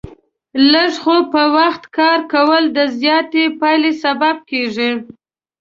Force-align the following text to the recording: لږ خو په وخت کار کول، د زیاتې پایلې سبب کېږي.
لږ 0.71 0.91
خو 1.03 1.15
په 1.33 1.43
وخت 1.57 1.83
کار 1.97 2.19
کول، 2.33 2.63
د 2.77 2.79
زیاتې 2.99 3.43
پایلې 3.59 3.93
سبب 4.03 4.35
کېږي. 4.49 4.91